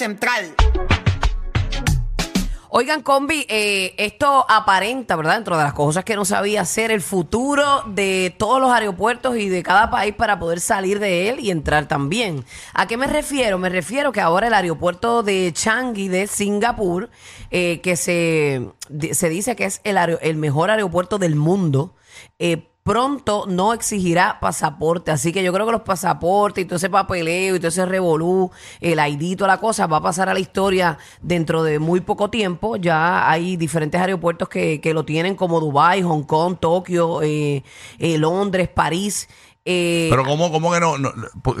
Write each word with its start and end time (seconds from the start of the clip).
Central. 0.00 0.54
Oigan, 2.70 3.02
combi, 3.02 3.44
eh, 3.50 3.94
esto 3.98 4.46
aparenta, 4.48 5.14
¿verdad? 5.14 5.34
Dentro 5.34 5.58
de 5.58 5.64
las 5.64 5.74
cosas 5.74 6.04
que 6.04 6.16
no 6.16 6.24
sabía 6.24 6.64
ser 6.64 6.90
el 6.90 7.02
futuro 7.02 7.82
de 7.86 8.34
todos 8.38 8.62
los 8.62 8.72
aeropuertos 8.72 9.36
y 9.36 9.50
de 9.50 9.62
cada 9.62 9.90
país 9.90 10.14
para 10.14 10.38
poder 10.38 10.60
salir 10.60 11.00
de 11.00 11.28
él 11.28 11.40
y 11.40 11.50
entrar 11.50 11.86
también. 11.86 12.46
¿A 12.72 12.86
qué 12.86 12.96
me 12.96 13.08
refiero? 13.08 13.58
Me 13.58 13.68
refiero 13.68 14.10
que 14.10 14.22
ahora 14.22 14.46
el 14.46 14.54
aeropuerto 14.54 15.22
de 15.22 15.52
Changi 15.52 16.08
de 16.08 16.26
Singapur, 16.26 17.10
eh, 17.50 17.82
que 17.82 17.96
se, 17.96 18.70
se 19.12 19.28
dice 19.28 19.54
que 19.54 19.66
es 19.66 19.82
el, 19.84 19.98
el 19.98 20.36
mejor 20.36 20.70
aeropuerto 20.70 21.18
del 21.18 21.36
mundo, 21.36 21.94
eh, 22.38 22.69
pronto 22.82 23.44
no 23.46 23.72
exigirá 23.72 24.38
pasaporte. 24.40 25.10
Así 25.10 25.32
que 25.32 25.42
yo 25.42 25.52
creo 25.52 25.66
que 25.66 25.72
los 25.72 25.82
pasaportes 25.82 26.64
y 26.64 26.66
todo 26.66 26.76
ese 26.76 26.90
papeleo 26.90 27.56
y 27.56 27.58
todo 27.58 27.68
ese 27.68 27.86
revolú, 27.86 28.50
el 28.80 28.98
ID, 28.98 29.36
toda 29.36 29.48
la 29.48 29.58
cosa, 29.58 29.86
va 29.86 29.98
a 29.98 30.02
pasar 30.02 30.28
a 30.28 30.34
la 30.34 30.40
historia 30.40 30.98
dentro 31.22 31.62
de 31.62 31.78
muy 31.78 32.00
poco 32.00 32.30
tiempo. 32.30 32.76
Ya 32.76 33.30
hay 33.30 33.56
diferentes 33.56 34.00
aeropuertos 34.00 34.48
que, 34.48 34.80
que 34.80 34.94
lo 34.94 35.04
tienen, 35.04 35.34
como 35.34 35.60
Dubái, 35.60 36.02
Hong 36.02 36.24
Kong, 36.24 36.56
Tokio, 36.58 37.22
eh, 37.22 37.62
eh, 37.98 38.18
Londres, 38.18 38.68
París. 38.68 39.28
Eh, 39.66 40.06
Pero 40.10 40.24
¿cómo, 40.24 40.50
cómo 40.50 40.72
que 40.72 40.80
no, 40.80 40.96
no? 40.96 41.12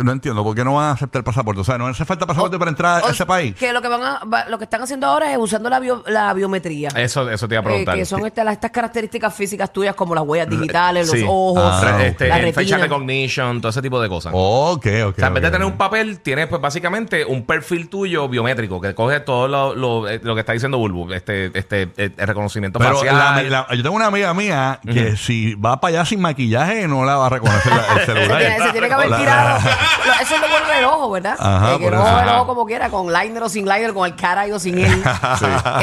No 0.02 0.12
entiendo, 0.12 0.42
¿por 0.42 0.56
qué 0.56 0.64
no 0.64 0.74
van 0.74 0.86
a 0.86 0.90
aceptar 0.92 1.20
el 1.20 1.24
pasaporte? 1.24 1.60
O 1.60 1.64
sea, 1.64 1.76
¿no 1.76 1.86
hace 1.86 2.06
falta 2.06 2.26
pasaporte 2.26 2.58
para 2.58 2.70
entrar 2.70 3.02
a 3.02 3.06
o- 3.06 3.10
ese 3.10 3.26
país? 3.26 3.54
Que 3.54 3.74
lo 3.74 3.82
que 3.82 3.88
van 3.88 4.00
a, 4.02 4.46
lo 4.48 4.56
que 4.56 4.64
están 4.64 4.80
haciendo 4.82 5.06
ahora 5.06 5.30
es 5.30 5.36
usando 5.38 5.68
la, 5.68 5.78
bio- 5.80 6.02
la 6.06 6.32
biometría. 6.32 6.88
Eso, 6.96 7.28
eso 7.30 7.46
te 7.46 7.56
iba 7.56 7.60
a 7.60 7.62
Eh, 7.62 7.66
preguntar. 7.66 7.96
que 7.96 8.06
son 8.06 8.24
estas, 8.24 8.46
las- 8.46 8.54
estas 8.54 8.70
características 8.70 9.34
físicas 9.34 9.70
tuyas 9.70 9.94
como 9.94 10.14
las 10.14 10.24
huellas 10.24 10.48
digitales, 10.48 11.10
Sí. 11.10 11.20
los 11.20 11.28
ojos, 11.28 11.62
Ah, 11.84 12.02
este, 12.02 12.28
la 12.28 12.38
el 12.38 12.54
facial 12.54 12.80
retina. 12.80 12.96
recognition, 12.96 13.60
todo 13.60 13.68
ese 13.68 13.82
tipo 13.82 14.00
de 14.00 14.08
cosas. 14.08 14.32
Ok, 14.34 14.86
ok. 15.04 15.14
o 15.16 15.20
sea, 15.20 15.28
en 15.28 15.34
vez 15.34 15.42
de 15.42 15.50
tener 15.50 15.66
un 15.66 15.76
papel, 15.76 16.20
tienes 16.20 16.46
pues 16.46 16.62
básicamente 16.62 17.26
un 17.26 17.44
perfil 17.44 17.90
tuyo 17.90 18.30
biométrico 18.30 18.80
que 18.80 18.94
coge 18.94 19.20
todo 19.20 19.46
lo, 19.46 19.74
lo- 19.74 20.08
eh, 20.08 20.20
lo 20.22 20.32
que 20.34 20.40
está 20.40 20.54
diciendo 20.54 20.78
Bulbu, 20.78 21.12
este, 21.12 21.50
este, 21.58 21.82
eh, 21.98 22.10
el 22.16 22.26
reconocimiento 22.26 22.78
Pero 22.78 22.94
facial. 22.96 23.18
la- 23.18 23.42
la- 23.68 23.74
yo 23.76 23.82
tengo 23.82 23.94
una 23.94 24.06
amiga 24.06 24.32
mía 24.32 24.80
que 24.90 25.18
si 25.18 25.54
va 25.54 25.78
para 25.82 25.96
allá 25.98 26.04
sin 26.06 26.22
maquillaje 26.22 26.88
no 26.88 27.04
la 27.04 27.16
va 27.16 27.26
a 27.26 27.28
reconocer 27.28 27.72
el 27.94 27.98
Se 28.06 28.06
celular. 28.06 28.38
tiene, 28.38 28.58
se 28.66 28.72
tiene 28.72 28.88
que 28.88 28.94
haber 28.94 29.16
tirado. 29.16 29.58
Eso 30.20 30.34
es 30.34 30.40
lo 30.40 30.48
bueno 30.48 30.68
del 30.74 30.84
ojo, 30.84 31.10
¿verdad? 31.10 31.36
Ajá, 31.38 31.74
Eh, 31.74 31.78
que 31.78 31.84
por 31.84 31.94
el 31.94 32.00
eso. 32.00 32.08
ojo, 32.10 32.20
el 32.22 32.28
ojo 32.28 32.46
como 32.46 32.66
quiera, 32.66 32.88
con 32.90 33.12
liner 33.12 33.42
o 33.42 33.48
sin 33.48 33.64
liner, 33.66 33.92
con 33.92 34.06
el 34.06 34.16
cara 34.16 34.44
o 34.52 34.58
sin 34.58 34.78
él. 34.78 35.02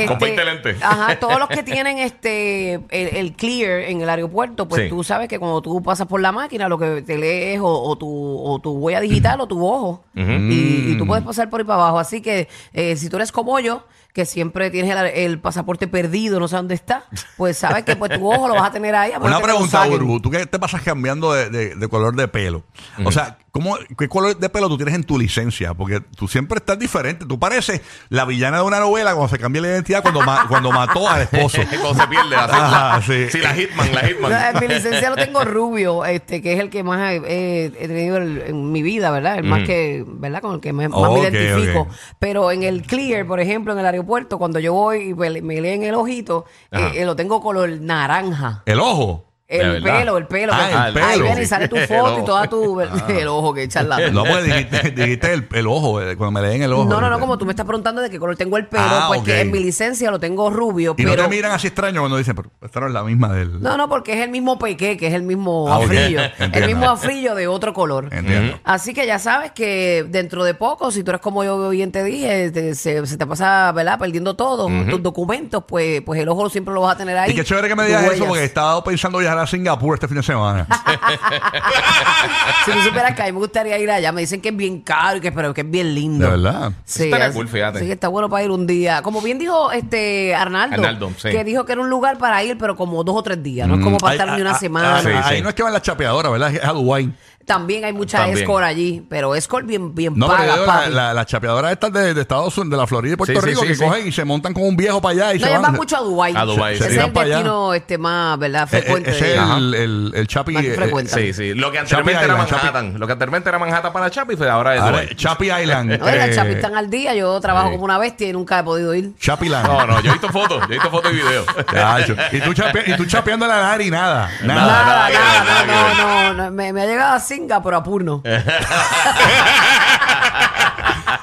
con 0.07 0.19
20 0.19 0.45
lentes. 0.45 0.78
Ajá, 0.81 1.16
todos 1.19 1.40
los 1.40 1.47
que 1.50 1.63
tienen 1.63 1.97
este 2.00 2.73
el, 2.73 3.16
el 3.16 3.34
clear 3.34 3.81
en 3.81 4.01
el 4.01 4.09
aeropuerto, 4.09 4.68
pues 4.68 4.84
Sí. 4.84 4.90
tú 4.90 5.03
sabes 5.03 5.28
que 5.28 5.40
cuando 5.40 5.62
tú 5.62 5.81
pasas 5.81 6.07
por 6.07 6.22
la 6.22 6.31
máquina, 6.31 6.68
lo 6.69 6.78
que 6.78 7.01
te 7.01 7.18
lee 7.18 7.53
es 7.56 7.59
o, 7.59 7.68
o 7.68 7.97
tu, 7.97 8.07
o 8.07 8.59
tu 8.59 8.72
huella 8.74 9.00
digital 9.00 9.41
o 9.41 9.47
tu 9.47 9.66
ojo. 9.66 10.03
y, 10.16 10.91
y 10.91 10.95
tú 10.97 11.06
puedes 11.07 11.24
pasar 11.25 11.50
por 11.50 11.59
ahí 11.62 11.66
para 11.66 11.79
abajo. 11.81 12.00
Así 12.00 12.22
que 12.22 12.47
eh, 12.74 12.95
si 12.95 13.09
tú 13.09 13.16
eres 13.18 13.31
como 13.31 13.59
yo, 13.59 13.84
que 14.13 14.25
siempre 14.25 14.72
tienes 14.72 14.95
el, 14.95 15.06
el 15.07 15.39
pasaporte 15.39 15.88
perdido, 15.88 16.39
no 16.39 16.47
sé 16.47 16.56
dónde 16.56 16.74
está, 16.74 17.03
pues 17.38 17.57
sabes 17.57 17.84
que 17.84 17.95
pues 17.95 18.12
tu 18.18 18.31
ojo 18.31 18.47
lo 18.47 18.56
vas 18.56 18.69
a 18.69 18.72
tener 18.72 18.95
ahí. 18.95 19.12
a 19.12 19.19
Una 19.19 19.39
pregunta. 19.39 19.85
Burbu. 19.85 20.19
¿Tú 20.19 20.31
qué 20.31 20.45
te 20.47 20.57
pasas 20.57 20.81
cambiando 20.81 21.34
de, 21.34 21.50
de- 21.51 21.75
de 21.75 21.88
color 21.97 22.16
de 22.16 22.28
pelo? 22.28 22.63
O 23.03 23.12
sea, 23.12 23.38
¿cómo, 23.52 23.78
¿qué 23.97 24.08
color 24.08 24.38
de 24.38 24.50
pelo 24.50 24.68
tú 24.69 24.78
tienes 24.78 24.96
en 24.96 25.03
tu 25.03 25.18
licencia? 25.18 25.74
Porque 25.74 26.00
tú 26.00 26.28
siempre 26.28 26.58
estás 26.58 26.78
diferente. 26.80 27.25
Tú 27.25 27.40
pareces 27.40 27.81
la 28.09 28.25
villana 28.25 28.58
de 28.58 28.63
una 28.63 28.80
novela 28.80 29.13
cuando 29.13 29.30
se 29.30 29.38
cambia 29.40 29.62
la 29.62 29.68
identidad 29.69 30.02
cuando, 30.02 30.22
ma- 30.22 30.46
cuando 30.50 30.72
mató 30.72 31.07
al 31.09 31.22
esposo. 31.24 31.62
Cuando 31.81 32.02
se 32.02 32.07
pierde. 32.07 32.36
así, 32.36 32.56
Ajá, 32.56 32.96
la, 32.97 33.02
sí. 33.02 33.28
sí, 33.31 33.38
la 33.40 33.53
Hitman, 33.53 33.94
la 33.96 34.02
Hitman. 34.07 34.31
No, 34.31 34.38
en 34.38 34.59
mi 34.68 34.74
licencia 34.74 35.09
lo 35.09 35.16
tengo 35.16 35.44
rubio, 35.44 36.06
este, 36.06 36.41
que 36.41 36.53
es 36.53 36.59
el 36.59 36.69
que 36.69 36.84
más 36.84 37.13
he, 37.25 37.72
tenido 37.78 38.18
el- 38.18 38.41
en 38.47 38.72
mi 38.72 38.81
vida, 38.81 39.12
¿verdad? 39.12 39.38
El 39.38 39.44
más 39.44 39.63
que, 39.66 40.03
¿verdad? 40.07 40.41
Con 40.41 40.56
el 40.56 40.59
que 40.62 40.74
me, 40.74 40.88
más 40.90 41.12
me 41.12 41.19
identifico. 41.22 41.88
Pero 42.19 42.52
en 42.52 42.63
el 42.63 42.84
clear, 42.84 43.25
por 43.25 43.40
ejemplo, 43.40 43.74
en 43.74 43.80
el 43.80 43.86
aeropuerto, 43.86 44.38
cuando 44.38 44.59
yo 44.59 44.74
voy 44.74 45.09
y 45.09 45.13
me, 45.13 45.41
me 45.41 45.62
leen 45.62 45.84
el 45.84 45.96
ojito, 45.96 46.46
eh, 46.72 46.91
eh, 46.96 47.06
lo 47.06 47.16
tengo 47.16 47.41
color 47.41 47.69
naranja. 47.81 48.63
El 48.66 48.80
ojo. 48.80 49.25
El 49.50 49.72
verdad. 49.81 50.00
pelo, 50.00 50.18
el 50.18 50.28
pelo. 50.28 50.52
Ah, 50.53 50.90
que- 50.94 51.00
el 51.00 51.06
Ahí 51.06 51.13
pelo. 51.13 51.25
viene 51.25 51.44
y 51.44 51.46
sale 51.46 51.68
tu 51.69 51.78
foto 51.88 52.19
y 52.22 52.25
toda 52.25 52.47
tu... 52.47 52.81
El 52.81 53.28
ojo 53.30 53.53
que 53.53 53.68
la... 53.88 54.09
No, 54.12 54.25
pues 54.25 54.44
dijiste, 54.44 54.91
dijiste 54.91 55.34
el, 55.34 55.47
el 55.53 55.68
ojo, 55.68 56.02
eh, 56.02 56.18
cuando 56.18 56.40
me 56.41 56.46
leen 56.47 56.63
el 56.63 56.74
ojo. 56.74 56.84
No, 56.85 57.00
no, 57.00 57.09
no, 57.09 57.18
como 57.19 57.38
tú 57.38 57.46
me 57.46 57.53
estás 57.53 57.66
preguntando 57.66 58.02
de 58.02 58.09
qué 58.09 58.19
color 58.19 58.36
tengo 58.36 58.57
el 58.57 58.68
pelo, 58.68 58.84
Ah, 58.86 59.06
pues 59.07 59.22
ok. 59.22 59.25
que 59.25 59.41
en 59.41 59.52
mi 59.52 59.59
licencia 59.59 60.12
lo 60.12 60.19
tengo 60.19 60.50
rubio, 60.50 60.96
Y 60.97 61.03
pero... 61.06 61.16
no 61.16 61.24
te 61.24 61.30
miran 61.36 61.52
así 61.53 61.68
extraño 61.68 62.02
cuando 62.02 62.18
dicen, 62.18 62.36
pero 62.36 62.50
esta 62.62 62.80
no 62.81 62.88
es 62.88 62.94
la 62.94 63.03
misma 63.03 63.31
del... 63.31 63.62
No, 63.62 63.78
no, 63.78 63.88
porque 63.88 64.13
es 64.13 64.19
el 64.22 64.30
mismo 64.31 64.59
pequé, 64.59 64.97
que 64.97 65.07
es 65.07 65.13
el 65.13 65.24
mismo 65.24 65.72
Ah, 65.72 65.78
ok. 65.80 65.84
afrillo. 65.86 66.19
el 66.19 66.31
Entiendo. 66.40 66.68
mismo 66.68 66.90
afrillo 66.90 67.34
de 67.36 67.47
otro 67.47 67.74
color. 67.74 68.09
Entiendo. 68.12 68.59
Así 68.66 68.94
que 68.94 69.07
ya 69.07 69.18
sabes 69.18 69.52
que 69.53 70.06
dentro 70.09 70.44
de 70.44 70.56
poco, 70.56 70.91
si 70.91 71.03
tú 71.06 71.12
eres 71.12 71.22
como 71.22 71.46
yo 71.46 71.69
bien 71.69 71.94
te 71.94 72.03
dije, 72.03 72.52
te- 72.52 72.75
se, 72.75 73.06
se 73.07 73.18
te 73.18 73.25
pasa, 73.25 73.72
¿verdad? 73.72 73.97
Perdiendo 73.97 74.36
todo, 74.36 74.68
tus 74.90 75.02
documentos, 75.02 75.63
pues, 75.68 76.02
pues 76.02 76.19
el 76.22 76.28
ojo 76.28 76.50
siempre 76.50 76.74
lo 76.74 76.81
vas 76.81 76.96
a 76.96 76.97
tener 76.97 77.18
ahí. 77.18 77.31
Y 77.31 77.36
qué 77.36 77.46
chévere 77.46 77.69
que 77.69 77.75
me 77.75 77.84
tus 77.84 77.88
digas 77.88 78.02
eso 78.03 78.12
huellas. 78.12 78.28
porque 78.28 78.41
he 78.41 78.46
estado 78.46 78.84
pensando 78.84 79.19
viajar 79.19 79.37
a 79.40 79.48
Singapur 79.48 79.96
este 79.96 80.08
fin 80.08 80.18
de 80.18 80.24
semana. 80.24 80.68
si 82.66 82.72
tú 82.72 82.81
supieras 82.81 83.16
que 83.16 83.22
a 83.22 83.25
mí 83.25 83.31
me 83.31 83.40
gustaría 83.40 83.78
ir 83.78 83.90
allá, 83.90 84.12
me 84.12 84.22
dicen 84.22 84.42
que 84.42 84.50
es 84.50 84.56
bien 84.58 84.81
caro 84.81 85.18
y 85.18 85.22
que, 85.22 85.31
pero 85.31 85.53
que 85.53 85.62
es 85.62 85.70
bien 85.70 85.94
lindo. 85.94 86.25
De 86.25 86.31
verdad. 86.31 86.72
Sí, 86.86 87.12
así- 87.12 87.34
cool, 87.36 87.48
fíjate. 87.48 87.80
Sí, 87.80 87.86
que 87.86 87.94
está 87.94 88.08
bueno 88.08 88.30
para 88.30 88.44
ir 88.44 88.52
un 88.52 88.68
día. 88.68 89.02
Como 89.02 89.22
bien 89.22 89.40
dijo 89.40 89.72
este 89.72 90.36
Arnaldo, 90.36 90.75
Arnaldo, 90.75 91.12
sí. 91.18 91.30
que 91.30 91.44
dijo 91.44 91.66
que 91.66 91.72
era 91.74 91.81
un 91.81 91.90
lugar 91.90 92.18
para 92.18 92.44
ir, 92.44 92.58
pero 92.58 92.75
como 92.75 93.03
dos 93.03 93.16
o 93.16 93.24
tres 93.24 93.42
días. 93.42 93.68
No 93.68 93.75
es 93.75 93.84
como 93.84 93.98
para 93.98 94.12
Ay, 94.12 94.18
estar 94.20 94.28
ni 94.36 94.40
ah, 94.42 94.42
una 94.46 94.52
ah, 94.52 94.59
semana. 94.59 94.98
ah, 94.98 95.02
Sí, 95.02 95.09
ahí 95.09 95.38
sí. 95.38 95.42
no 95.44 95.50
es 95.50 95.56
que 95.56 95.64
van 95.64 95.74
las 95.74 95.81
chapeadoras, 95.81 96.31
¿verdad? 96.31 96.54
Es 96.54 96.64
a 96.64 96.72
Dubái. 96.74 97.12
También 97.46 97.86
hay 97.86 97.94
mucha 97.94 98.18
También. 98.18 98.40
escort 98.40 98.66
allí, 98.66 99.06
pero 99.08 99.34
escort 99.34 99.66
bien, 99.66 99.96
bien 99.96 100.12
No, 100.18 100.28
paga, 100.28 100.54
digo, 100.56 100.66
la, 100.66 100.89
la, 100.89 101.13
las 101.13 101.25
chapeadoras 101.28 101.72
estas 101.72 101.94
de, 101.94 102.13
de 102.13 102.19
Estados 102.19 102.57
Unidos, 102.57 102.72
de 102.72 102.78
la 102.78 102.88
Florida 102.88 103.13
y 103.13 103.16
Puerto 103.16 103.39
Sí, 103.39 103.48
Rico, 103.48 103.62
sí, 103.62 103.68
que 103.68 103.75
sí. 103.75 103.84
cogen 103.86 104.06
y 104.06 104.12
se 104.12 104.25
montan 104.25 104.54
con 104.54 104.63
un 104.63 104.75
viejo 104.75 105.01
para 105.01 105.13
allá 105.13 105.34
y 105.36 105.39
no, 105.39 105.45
se 105.48 105.54
van. 105.54 105.62
van 105.62 105.75
mucho 105.75 105.95
a 105.95 106.01
Dubái. 106.01 106.34
A 106.36 106.44
Dubái, 106.44 106.75
Ese 106.75 106.84
sí. 106.84 106.89
es 106.89 106.95
Se 107.00 107.06
el 107.06 107.13
para 107.13 107.28
destino 107.30 107.74
este, 107.74 107.98
más, 107.98 108.38
¿verdad? 108.38 108.63
Eh, 108.63 108.78
eh, 108.78 108.81
Frecuente. 108.81 109.12
ese 109.12 109.26
el, 109.35 109.74
el, 109.74 110.12
el 110.15 110.27
Chapi. 110.27 110.53
Más 110.53 110.63
eh, 110.63 110.74
frecuente. 110.75 111.12
Sí, 111.13 111.33
sí. 111.33 111.53
Lo 111.53 111.71
que 111.71 111.79
anteriormente 111.79 112.24
era 112.24 112.33
Island, 112.33 112.51
Manhattan. 112.51 113.00
Lo 113.00 113.07
que 113.07 113.13
anteriormente 113.13 113.50
era 113.50 113.59
Manhattan 113.59 113.94
para 113.94 114.09
Chapi, 114.09 114.35
pues 114.35 114.50
ahora 114.50 114.75
es 114.75 114.81
ahora, 114.81 115.01
Dubái. 115.01 115.15
Chapi 115.15 115.51
Island. 115.51 116.00
No, 116.00 116.09
y 116.09 116.18
las 116.18 116.29
eh, 116.29 116.35
chapis 116.35 116.56
están 116.56 116.75
al 116.75 116.89
día. 116.89 117.13
Yo 117.15 117.39
trabajo 117.41 117.71
como 117.71 117.83
una 117.83 117.97
bestia 117.97 118.27
y 118.29 118.33
nunca 118.33 118.59
he 118.59 118.63
podido 118.63 118.94
ir. 118.95 119.12
Chapi 119.19 119.50
Land. 119.50 119.68
No, 119.68 119.85
no, 119.88 120.01
yo 120.01 120.09
he 120.09 120.13
visto 120.13 120.29
fotos, 120.29 120.59
yo 120.62 120.65
he 120.65 120.74
visto 120.75 120.89
fotos 120.91 121.12
y 121.12 121.15
videos. 121.15 121.45
Chacho. 121.71 122.15
y, 122.31 122.41
tú 122.41 122.53
chape- 122.53 122.83
y 122.88 122.94
tú 122.97 123.06
chapeando 123.06 123.47
la 123.47 123.62
nariz, 123.62 123.91
nada. 123.91 124.29
Nada. 124.44 124.62
Nada, 124.62 124.85
Nada, 124.85 125.07
que 125.07 125.13
nada, 125.13 125.44
ver, 125.44 125.45
nada 125.45 125.62
que 125.62 125.71
no, 126.01 126.07
no, 126.07 126.33
no, 126.33 126.44
no. 126.45 126.51
Me, 126.51 126.74
me 126.74 126.81
ha 126.81 126.85
llegado 126.85 127.13
a 127.15 127.19
Singa, 127.19 127.62
pero 127.62 127.77
a 127.77 127.83
Purno. 127.83 128.21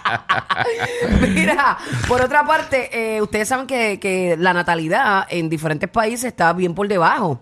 Mira, 1.35 1.79
por 2.09 2.23
otra 2.23 2.47
parte, 2.47 3.17
eh, 3.17 3.23
ustedes 3.23 3.49
saben 3.49 3.67
que, 3.67 3.99
que 3.99 4.37
la 4.39 4.53
natalidad 4.53 5.27
en 5.31 5.49
diferentes 5.49 5.89
países 5.89 6.25
está 6.25 6.53
bien 6.53 6.75
por 6.75 6.89
debajo, 6.89 7.41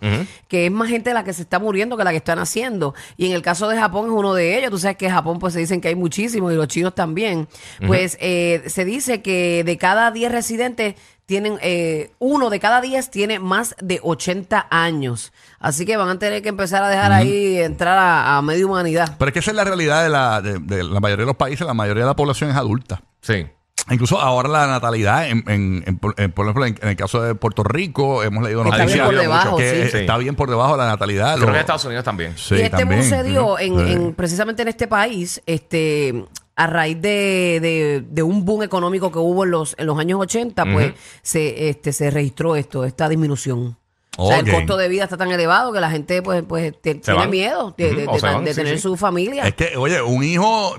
que 0.48 0.66
es 0.66 0.72
más 0.72 0.88
gente 0.88 1.12
la 1.14 1.24
que 1.24 1.32
se 1.32 1.42
está 1.42 1.58
muriendo 1.58 1.96
que 1.96 2.04
la 2.04 2.10
que 2.10 2.16
están 2.16 2.38
haciendo. 2.38 2.94
Y 3.16 3.26
en 3.26 3.32
el 3.32 3.42
caso 3.42 3.68
de 3.68 3.78
Japón 3.78 4.06
es 4.06 4.12
uno 4.12 4.34
de 4.34 4.58
ellos. 4.58 4.70
Tú 4.70 4.78
sabes 4.78 4.96
que 4.96 5.06
en 5.06 5.12
Japón 5.12 5.38
pues 5.38 5.54
se 5.54 5.60
dicen 5.60 5.80
que 5.80 5.88
hay 5.88 5.94
muchísimos 5.94 6.52
y 6.52 6.56
los 6.56 6.68
chinos 6.68 6.94
también. 6.94 7.48
Pues 7.86 8.16
eh, 8.20 8.62
se 8.66 8.84
dice 8.84 9.22
que 9.22 9.64
de 9.64 9.76
cada 9.76 10.10
10 10.10 10.32
residentes 10.32 10.94
tienen, 11.32 11.58
eh, 11.62 12.10
uno 12.18 12.50
de 12.50 12.60
cada 12.60 12.82
10 12.82 13.10
tiene 13.10 13.38
más 13.38 13.74
de 13.80 14.00
80 14.02 14.66
años. 14.70 15.32
Así 15.58 15.86
que 15.86 15.96
van 15.96 16.10
a 16.10 16.18
tener 16.18 16.42
que 16.42 16.50
empezar 16.50 16.82
a 16.82 16.90
dejar 16.90 17.10
ahí 17.10 17.56
entrar 17.56 17.96
a, 17.96 18.36
a 18.36 18.42
media 18.42 18.66
humanidad. 18.66 19.16
Pero 19.18 19.30
es 19.30 19.32
que 19.32 19.38
esa 19.38 19.50
es 19.52 19.56
la 19.56 19.64
realidad 19.64 20.02
de 20.02 20.10
la, 20.10 20.42
de, 20.42 20.58
de 20.58 20.84
la 20.84 21.00
mayoría 21.00 21.22
de 21.22 21.26
los 21.28 21.36
países. 21.36 21.66
La 21.66 21.72
mayoría 21.72 22.02
de 22.02 22.08
la 22.10 22.16
población 22.16 22.50
es 22.50 22.56
adulta. 22.56 23.00
Sí. 23.22 23.46
Incluso 23.90 24.20
ahora 24.20 24.50
la 24.50 24.66
natalidad, 24.66 25.26
en, 25.26 25.42
en- 25.48 25.82
en- 25.86 25.98
por 25.98 26.14
en- 26.20 26.32
por 26.32 26.44
ejemplo, 26.44 26.66
en, 26.66 26.78
en 26.82 26.88
el 26.90 26.96
caso 26.96 27.22
de 27.22 27.34
Puerto 27.34 27.64
Rico, 27.64 28.22
hemos 28.22 28.44
leído 28.44 28.62
Está 28.64 28.76
noticias 28.78 28.94
bien 28.94 29.04
por 29.06 29.22
debajo, 29.22 29.56
que 29.56 29.88
sí. 29.90 29.96
está 29.98 30.16
bien 30.18 30.34
por 30.36 30.50
debajo 30.50 30.72
de 30.72 30.78
la 30.78 30.86
natalidad. 30.86 31.34
Creo 31.36 31.46
Lo- 31.46 31.52
que 31.52 31.56
en 31.56 31.60
Estados 31.60 31.84
Unidos 31.86 32.04
también. 32.04 32.34
Sí, 32.36 32.56
y 32.56 32.60
este 32.60 32.76
también. 32.76 33.00
boom 33.00 33.08
se 33.10 33.22
dio 33.24 33.58
en, 33.58 33.78
Sí. 33.86 33.92
en- 33.94 34.14
precisamente 34.14 34.60
en 34.62 34.68
este 34.68 34.86
país, 34.86 35.40
este 35.46 36.26
a 36.56 36.66
raíz 36.66 37.00
de, 37.00 37.58
de- 37.62 38.04
de 38.08 38.22
un 38.22 38.44
boom 38.44 38.62
económico 38.62 39.10
que 39.10 39.18
hubo 39.18 39.44
en 39.44 39.50
los, 39.50 39.74
en 39.78 39.86
los 39.86 39.98
años 39.98 40.20
80, 40.20 40.64
pues 40.72 40.92
se, 41.22 41.68
este, 41.70 41.92
se 41.92 42.10
registró 42.10 42.56
esto, 42.56 42.84
esta 42.84 43.08
disminución. 43.08 43.76
O 44.18 44.28
sea, 44.28 44.40
el 44.40 44.50
costo 44.52 44.76
de 44.76 44.88
vida 44.88 45.04
está 45.04 45.16
tan 45.16 45.30
elevado 45.32 45.72
que 45.72 45.80
la 45.80 45.90
gente 45.90 46.20
pues, 46.20 46.42
pues 46.46 46.74
te- 46.82 46.96
tiene 46.96 47.18
van. 47.20 47.30
miedo 47.30 47.74
de, 47.78 48.04
van, 48.20 48.46
sí, 48.46 48.54
tener 48.54 48.74
sí. 48.76 48.82
su 48.82 48.96
familia. 48.98 49.44
Es 49.46 49.54
que, 49.54 49.74
oye, 49.78 50.02
un 50.02 50.22
hijo 50.22 50.76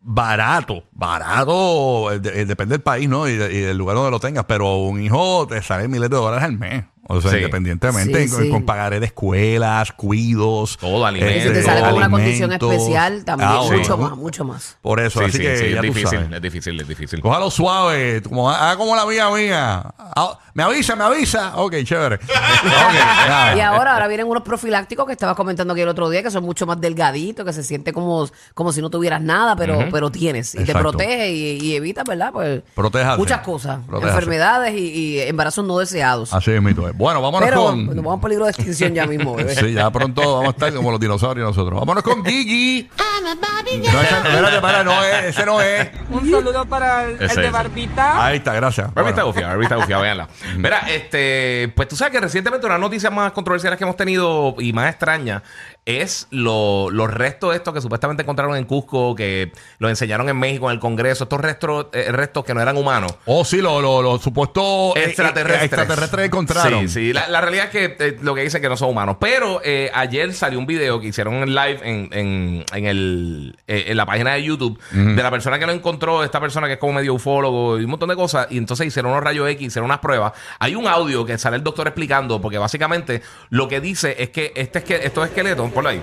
barato, 0.00 0.84
barato, 0.92 2.12
eh, 2.12 2.20
eh, 2.22 2.44
depende 2.44 2.74
del 2.74 2.82
país, 2.82 3.08
¿no? 3.08 3.28
Y, 3.28 3.32
y 3.32 3.36
del 3.36 3.76
lugar 3.76 3.96
donde 3.96 4.10
lo 4.10 4.20
tengas, 4.20 4.44
pero 4.44 4.76
un 4.76 5.02
hijo 5.02 5.46
te 5.48 5.62
sale 5.62 5.88
miles 5.88 6.10
de 6.10 6.16
dólares 6.16 6.44
al 6.44 6.58
mes. 6.58 6.84
O 7.14 7.20
sea, 7.20 7.30
Sí. 7.30 7.36
independientemente, 7.38 8.24
Sí, 8.26 8.34
con, 8.34 8.42
sí. 8.44 8.50
con 8.50 8.64
pagaré 8.64 8.98
de 9.00 9.06
escuelas, 9.06 9.92
cuidos. 9.92 10.76
Todo, 10.78 11.04
alimentos. 11.04 11.36
y 11.44 11.48
si 11.48 11.52
te 11.54 11.62
sale 11.62 11.80
con 11.82 11.94
una 11.94 12.10
condición 12.10 12.50
alimentos. 12.52 12.72
especial, 12.72 13.24
también 13.24 13.50
Ah, 13.52 13.60
mucho 13.70 13.96
más, 13.98 14.16
mucho 14.16 14.44
más. 14.44 14.76
Por 14.80 14.98
eso, 15.00 15.18
Sí, 15.20 15.24
así 15.26 15.36
sí, 15.36 15.42
que 15.42 15.56
sí, 15.56 15.62
ya 15.64 15.68
es 15.70 15.76
tú 15.76 15.82
difícil, 15.82 16.08
sabes. 16.20 16.32
es 16.32 16.42
difícil, 16.42 16.80
es 16.80 16.88
difícil. 16.88 17.20
Cójalo 17.20 17.50
suave, 17.50 18.22
como 18.22 18.50
haga 18.50 18.76
como 18.76 18.96
la 18.96 19.04
mía 19.06 19.28
mía. 19.30 19.84
Ah, 19.98 20.38
me 20.54 20.62
avisa, 20.62 20.96
me 20.96 21.04
avisa. 21.04 21.52
Ok, 21.56 21.74
chévere. 21.84 22.18
Ok, 22.62 22.94
nada. 23.28 23.56
Y 23.56 23.60
ahora, 23.60 23.94
ahora 23.94 24.08
vienen 24.08 24.26
unos 24.26 24.42
profilácticos 24.42 25.06
que 25.06 25.12
estabas 25.12 25.36
comentando 25.36 25.72
aquí 25.72 25.82
el 25.82 25.88
otro 25.88 26.08
día, 26.10 26.22
que 26.22 26.30
son 26.30 26.44
mucho 26.44 26.66
más 26.66 26.80
delgaditos, 26.80 27.44
que 27.44 27.52
se 27.52 27.62
siente 27.62 27.92
como, 27.92 28.28
como 28.54 28.72
si 28.72 28.80
no 28.80 28.88
tuvieras 28.90 29.20
nada, 29.20 29.56
pero, 29.56 29.86
pero 29.90 30.10
tienes. 30.10 30.54
Y 30.54 30.58
te 30.58 30.62
Exacto. 30.64 30.90
protege 30.90 31.30
y, 31.32 31.58
y 31.60 31.74
evita, 31.76 32.04
¿verdad? 32.04 32.30
Pues 32.32 32.62
Protéjase. 32.74 33.18
muchas 33.18 33.40
cosas. 33.40 33.80
Protéjase. 33.86 34.14
Enfermedades 34.18 34.74
y, 34.74 34.86
y 34.88 35.20
embarazos 35.20 35.64
no 35.64 35.78
deseados. 35.78 36.32
Así 36.32 36.50
es, 36.52 36.62
mito. 36.62 36.90
Bueno, 37.02 37.20
vámonos 37.20 37.48
pero 37.48 37.62
con. 37.64 37.86
nos 37.86 37.96
vamos 37.96 38.18
a 38.18 38.20
peligro 38.20 38.44
de 38.44 38.50
extinción 38.52 38.94
ya 38.94 39.06
mismo, 39.06 39.34
bebé. 39.34 39.54
Sí, 39.62 39.72
ya 39.72 39.90
pronto 39.90 40.20
vamos 40.22 40.46
a 40.46 40.50
estar 40.50 40.72
como 40.72 40.90
los 40.90 41.00
dinosaurios 41.00 41.46
nosotros. 41.48 41.80
Vámonos 41.80 42.02
con 42.04 42.24
Gigi. 42.24 42.88
No, 43.22 44.00
ese, 44.00 44.14
espérate, 44.14 44.60
para, 44.60 44.84
no 44.84 45.02
es, 45.04 45.24
ese 45.26 45.46
no 45.46 45.60
es. 45.60 45.88
Un 46.10 46.30
saludo 46.30 46.64
para 46.66 47.04
el, 47.04 47.18
de. 47.18 47.50
Barbita. 47.50 48.24
Ahí 48.26 48.36
está, 48.38 48.52
gracias. 48.54 48.92
Barbie 48.94 49.10
está 49.10 49.22
Bueno. 49.22 49.32
gufia, 49.34 49.48
Barbie 49.48 49.64
está 49.64 49.76
gufia, 49.76 49.98
véanla. 49.98 50.28
Mira, 50.56 50.78
este, 50.88 51.72
pues 51.76 51.88
tú 51.88 51.96
sabes 51.96 52.12
que 52.12 52.20
recientemente 52.20 52.66
una 52.66 52.78
noticia 52.78 53.10
más 53.10 53.32
controversial 53.32 53.76
que 53.76 53.84
hemos 53.84 53.96
tenido 53.96 54.54
y 54.58 54.72
más 54.72 54.90
extraña 54.90 55.42
es 55.84 56.26
lo- 56.30 56.90
los 56.90 57.12
restos 57.12 57.54
estos 57.56 57.74
que 57.74 57.80
supuestamente 57.80 58.22
encontraron 58.22 58.56
en 58.56 58.64
Cusco, 58.64 59.14
que 59.14 59.52
los 59.78 59.90
enseñaron 59.90 60.28
en 60.28 60.38
México 60.38 60.66
en 60.70 60.74
el 60.74 60.80
Congreso, 60.80 61.24
estos 61.24 61.40
restos, 61.40 61.86
eh, 61.92 62.06
restos 62.12 62.44
que 62.44 62.54
no 62.54 62.60
eran 62.60 62.76
humanos. 62.76 63.14
Oh, 63.26 63.44
sí, 63.44 63.60
los 63.60 63.82
lo, 63.82 64.00
lo 64.02 64.18
supuestos 64.18 64.94
eh, 64.96 65.04
Extraterrestres. 65.06 65.62
eh, 65.62 65.64
extraterrestres 65.66 66.26
encontraron. 66.26 66.80
Sí, 66.80 66.81
sí. 66.88 67.12
La, 67.12 67.28
la 67.28 67.40
realidad 67.40 67.66
es 67.66 67.70
que 67.70 67.96
eh, 67.98 68.16
lo 68.20 68.34
que 68.34 68.42
dice 68.42 68.58
es 68.58 68.60
que 68.62 68.68
no 68.68 68.76
son 68.76 68.90
humanos. 68.90 69.16
Pero 69.20 69.60
eh, 69.64 69.90
ayer 69.94 70.32
salió 70.34 70.58
un 70.58 70.66
video 70.66 71.00
que 71.00 71.08
hicieron 71.08 71.34
en 71.34 71.54
live 71.54 71.80
en, 71.82 72.08
en, 72.12 72.64
en 72.74 72.86
el, 72.86 73.56
eh, 73.66 73.84
en 73.88 73.96
la 73.96 74.06
página 74.06 74.34
de 74.34 74.42
YouTube 74.42 74.78
de 74.92 75.22
la 75.22 75.30
persona 75.30 75.58
que 75.58 75.66
lo 75.66 75.72
encontró, 75.72 76.24
esta 76.24 76.40
persona 76.40 76.66
que 76.66 76.74
es 76.74 76.78
como 76.78 76.94
medio 76.94 77.14
ufólogo 77.14 77.78
y 77.78 77.84
un 77.84 77.90
montón 77.90 78.08
de 78.08 78.16
cosas. 78.16 78.46
Y 78.50 78.58
entonces 78.58 78.86
hicieron 78.86 79.12
unos 79.12 79.24
rayos 79.24 79.48
X, 79.50 79.68
hicieron 79.68 79.86
unas 79.86 80.00
pruebas. 80.00 80.32
Hay 80.58 80.74
un 80.74 80.86
audio 80.86 81.24
que 81.24 81.38
sale 81.38 81.56
el 81.56 81.62
doctor 81.62 81.86
explicando, 81.86 82.40
porque 82.40 82.58
básicamente 82.58 83.22
lo 83.50 83.68
que 83.68 83.80
dice 83.80 84.16
es 84.18 84.30
que 84.30 84.52
este 84.54 84.80
es 84.80 84.84
que 84.84 84.96
estos 84.96 85.26
esqueletos, 85.26 85.70
por 85.70 85.86
ahí. 85.86 86.02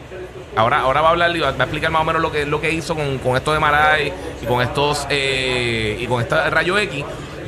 Ahora, 0.55 0.79
ahora 0.79 1.01
va 1.01 1.09
a 1.09 1.11
hablar 1.11 1.35
y 1.35 1.39
va 1.39 1.51
va 1.51 1.57
a 1.59 1.63
explicar 1.63 1.91
más 1.91 2.01
o 2.01 2.05
menos 2.05 2.21
lo 2.21 2.31
que, 2.31 2.45
lo 2.45 2.59
que 2.59 2.71
hizo 2.71 2.95
con, 2.95 3.17
con 3.19 3.35
esto 3.37 3.53
de 3.53 3.59
Maray 3.59 4.11
y 4.41 4.45
con 4.45 4.61
estos 4.61 5.05
eh, 5.09 5.97
y 5.99 6.07
con 6.07 6.21
este 6.21 6.49
rayo 6.49 6.77
X, 6.77 7.05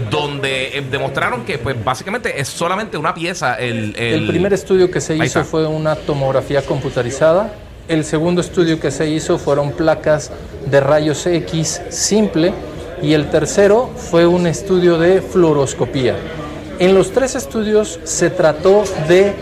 donde 0.09 0.77
eh, 0.77 0.83
demostraron 0.89 1.45
que 1.45 1.57
pues 1.57 1.81
básicamente 1.83 2.39
es 2.39 2.47
solamente 2.47 2.97
una 2.97 3.13
pieza. 3.13 3.55
El, 3.55 3.95
el, 3.97 4.23
El 4.23 4.27
primer 4.27 4.53
estudio 4.53 4.89
que 4.89 5.01
se 5.01 5.15
hizo 5.15 5.43
fue 5.43 5.65
una 5.67 5.95
tomografía 5.95 6.61
computarizada. 6.61 7.53
El 7.87 8.05
segundo 8.05 8.41
estudio 8.41 8.79
que 8.79 8.91
se 8.91 9.09
hizo 9.09 9.37
fueron 9.37 9.71
placas 9.71 10.31
de 10.65 10.79
rayos 10.79 11.25
X 11.25 11.81
simple. 11.89 12.53
Y 13.01 13.13
el 13.13 13.29
tercero 13.29 13.89
fue 13.95 14.27
un 14.27 14.45
estudio 14.45 14.99
de 14.99 15.21
fluoroscopía. 15.21 16.15
En 16.77 16.93
los 16.93 17.11
tres 17.11 17.35
estudios 17.35 17.99
se 18.03 18.29
trató 18.29 18.83
de 19.07 19.33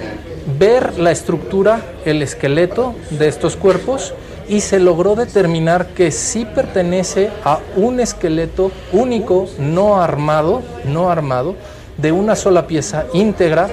ver 0.58 0.98
la 0.98 1.12
estructura, 1.12 1.82
el 2.06 2.22
esqueleto 2.22 2.96
de 3.12 3.28
estos 3.28 3.56
cuerpos 3.56 4.14
y 4.50 4.62
se 4.62 4.80
logró 4.80 5.16
determinar 5.16 5.88
que 5.88 6.12
sí 6.12 6.46
pertenece 6.46 7.30
a 7.44 7.60
un 7.76 8.00
esqueleto 8.00 8.72
único, 8.92 9.48
no 9.60 10.02
armado, 10.02 10.64
no 10.86 11.10
armado, 11.10 11.56
de 11.98 12.12
una 12.12 12.36
sola 12.36 12.66
pieza 12.66 13.06
íntegra 13.14 13.70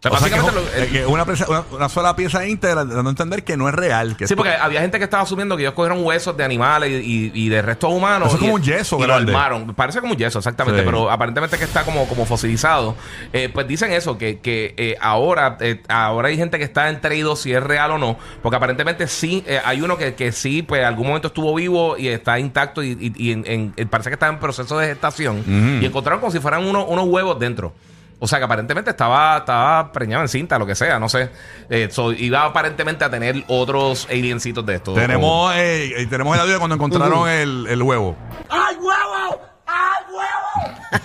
O 0.00 0.02
sea, 0.02 0.12
O 0.12 0.18
sea, 0.18 0.28
que, 0.30 0.34
básicamente 0.40 0.80
lo- 0.86 0.92
que 0.92 1.06
una, 1.06 1.26
pieza- 1.26 1.46
una- 1.46 1.62
una 1.72 1.88
sola 1.90 2.16
pieza 2.16 2.46
íntegra, 2.46 2.86
dando 2.86 3.08
a 3.08 3.10
entender 3.10 3.44
que 3.44 3.58
no 3.58 3.68
es 3.68 3.74
real. 3.74 4.16
Que 4.16 4.26
Sí, 4.26 4.34
porque 4.34 4.54
había 4.54 4.80
gente 4.80 4.96
que 4.96 5.04
estaba 5.04 5.24
asumiendo 5.24 5.56
que 5.58 5.62
ellos 5.64 5.74
cogieron 5.74 6.02
huesos 6.02 6.34
de 6.38 6.42
animales 6.42 6.90
y, 6.90 6.94
y- 6.94 7.32
y 7.34 7.48
de 7.50 7.60
restos 7.60 7.92
humanos. 7.92 8.28
Eso 8.28 8.36
es 8.36 8.40
como 8.40 8.54
un 8.54 8.62
yeso 8.62 8.98
Y 8.98 9.06
lo 9.06 9.14
armaron. 9.14 9.74
Parece 9.74 10.00
como 10.00 10.12
un 10.14 10.18
yeso, 10.18 10.38
exactamente. 10.38 10.80
Sí. 10.80 10.86
Pero 10.86 11.10
aparentemente 11.10 11.58
que 11.58 11.64
está 11.64 11.84
como, 11.84 12.08
como 12.08 12.24
fosilizado. 12.24 12.96
Eh, 13.34 13.50
pues 13.52 13.68
dicen 13.68 13.92
eso, 13.92 14.16
que, 14.16 14.38
que 14.40 14.74
eh, 14.78 14.96
ahora, 15.02 15.58
eh, 15.60 15.82
ahora 15.88 16.28
hay 16.28 16.38
gente 16.38 16.56
que 16.56 16.64
está 16.64 16.88
entre 16.88 17.16
y 17.16 17.20
dos 17.20 17.40
si 17.42 17.52
es 17.52 17.62
real 17.62 17.90
o 17.90 17.98
no. 17.98 18.16
Porque 18.42 18.56
aparentemente 18.56 19.06
sí, 19.06 19.44
eh, 19.46 19.60
hay 19.62 19.82
uno 19.82 19.98
que, 19.98 20.14
que 20.14 20.32
sí, 20.32 20.62
pues 20.62 20.82
algún 20.82 21.08
momento 21.08 21.28
estuvo 21.28 21.54
vivo 21.54 21.98
y 21.98 22.08
está 22.08 22.38
intacto 22.38 22.82
y, 22.82 22.96
en- 23.32 23.74
en- 23.76 23.88
parece 23.88 24.08
que 24.08 24.14
está 24.14 24.28
en 24.28 24.38
proceso 24.38 24.78
de 24.78 24.86
gestación. 24.86 25.44
Y 25.82 25.84
encontraron 25.84 26.20
como 26.20 26.32
si 26.32 26.40
fueran 26.40 26.64
unos, 26.64 26.86
unos 26.88 27.04
huevos 27.06 27.38
dentro. 27.38 27.74
O 28.22 28.28
sea 28.28 28.38
que 28.38 28.44
aparentemente 28.44 28.90
estaba, 28.90 29.38
estaba 29.38 29.90
preñado 29.92 30.20
en 30.22 30.28
cinta, 30.28 30.58
lo 30.58 30.66
que 30.66 30.74
sea, 30.74 30.98
no 30.98 31.08
sé. 31.08 31.30
Eh, 31.70 31.88
so, 31.90 32.12
iba 32.12 32.44
aparentemente 32.44 33.02
a 33.02 33.08
tener 33.10 33.44
otros 33.48 34.06
aliencitos 34.10 34.66
de 34.66 34.74
esto. 34.74 34.92
tenemos, 34.92 35.54
eh, 35.54 35.94
eh, 35.96 36.06
tenemos 36.06 36.34
el 36.34 36.40
audio 36.42 36.52
de 36.52 36.58
cuando 36.58 36.74
encontraron 36.74 37.26
el, 37.28 37.66
el 37.66 37.82
huevo. 37.82 38.14
¡Ay, 38.50 38.76
huevo! 38.76 39.40
¡Ay, 39.66 40.04
huevo! 40.12 40.28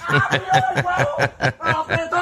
¡Ay, 0.08 0.42
huevo! 0.84 1.18
¡Apretó! 1.62 2.22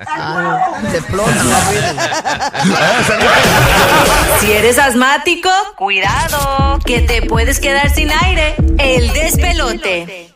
¡El 0.00 0.36
huevo! 0.36 0.76
Se 0.90 0.96
explota 0.98 1.30
Si 4.40 4.50
eres 4.52 4.78
asmático, 4.78 5.48
cuidado, 5.76 6.78
que 6.84 7.00
te 7.02 7.22
puedes 7.22 7.60
quedar 7.60 7.88
sin 7.90 8.10
aire. 8.10 8.56
El 8.78 9.12
despelote. 9.12 10.33